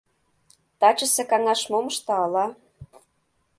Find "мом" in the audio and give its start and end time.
1.71-1.85